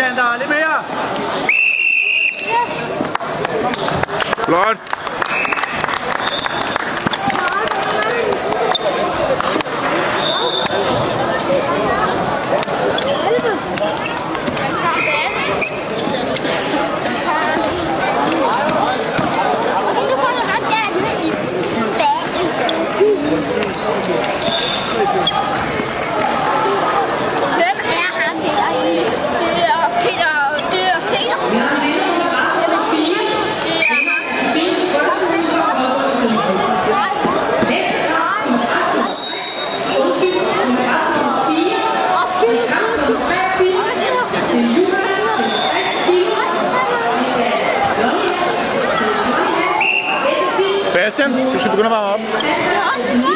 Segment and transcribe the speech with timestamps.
[0.00, 0.36] Alexander.
[0.38, 0.84] Lidt mere.
[2.46, 2.72] Yes.
[51.62, 53.29] 吃不完啊！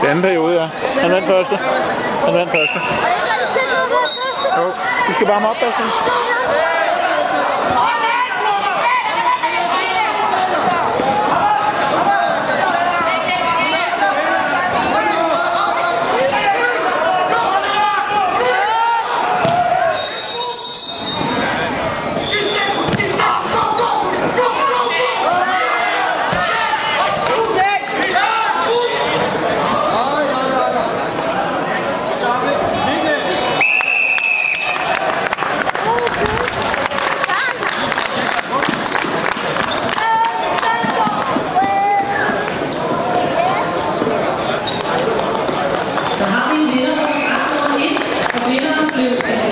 [0.00, 0.68] Det er anden periode, ja.
[1.00, 1.56] Han vandt første.
[2.24, 2.80] Han vandt første.
[4.58, 4.64] Jo,
[5.08, 6.69] du skal varme op, Bastian.